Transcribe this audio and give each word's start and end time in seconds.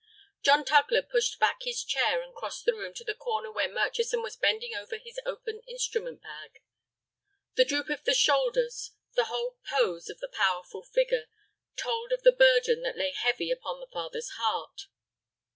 John 0.41 0.65
Tugler 0.65 1.03
pushed 1.07 1.37
back 1.39 1.61
his 1.61 1.83
chair, 1.83 2.23
and 2.23 2.33
crossed 2.33 2.65
the 2.65 2.73
room 2.73 2.91
to 2.95 3.03
the 3.03 3.13
corner 3.13 3.51
where 3.51 3.69
Murchison 3.71 4.23
was 4.23 4.35
bending 4.35 4.73
over 4.73 4.97
his 4.97 5.19
open 5.27 5.61
instrument 5.67 6.23
bag. 6.23 6.63
The 7.53 7.65
droop 7.65 7.87
of 7.91 8.03
the 8.03 8.15
shoulders, 8.15 8.93
the 9.13 9.25
whole 9.25 9.59
pose 9.69 10.09
of 10.09 10.17
the 10.19 10.27
powerful 10.27 10.81
figure, 10.81 11.27
told 11.75 12.11
of 12.11 12.23
the 12.23 12.31
burden 12.31 12.81
that 12.81 12.97
lay 12.97 13.11
heavy 13.11 13.51
upon 13.51 13.79
the 13.79 13.85
father's 13.93 14.29
heart. 14.37 14.87